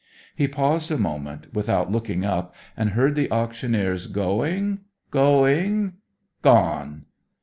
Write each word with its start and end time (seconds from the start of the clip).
He 0.35 0.47
paused 0.47 0.89
a 0.89 0.97
moment, 0.97 1.53
without 1.53 1.91
looking 1.91 2.25
up, 2.25 2.55
and 2.75 2.89
heard 2.93 3.13
the 3.13 3.29
auctioneer's 3.29 4.07
"Going, 4.07 4.79
going, 5.11 5.93
gone!" 6.41 7.05